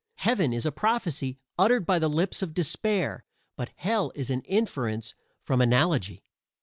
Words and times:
Heaven 0.15 0.51
is 0.51 0.65
a 0.65 0.71
prophecy 0.71 1.37
uttered 1.59 1.85
by 1.85 1.99
the 1.99 2.07
lips 2.09 2.41
of 2.41 2.55
despair, 2.55 3.23
but 3.55 3.69
Hell 3.75 4.11
is 4.15 4.31
an 4.31 4.41
inference 4.45 5.13
from 5.43 5.61
analogy. 5.61 6.23